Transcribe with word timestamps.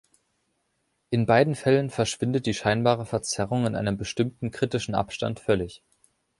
In 1.11 1.27
beiden 1.27 1.53
Fällen 1.53 1.91
verschwindet 1.91 2.47
die 2.47 2.55
scheinbare 2.55 3.05
Verzerrung 3.05 3.67
in 3.67 3.75
einem 3.75 3.97
bestimmten 3.97 4.49
kritischen 4.49 4.95
Abstand 4.95 5.39
völlig. 5.39 5.83